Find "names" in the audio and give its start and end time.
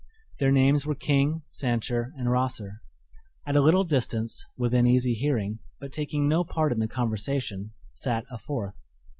0.51-0.87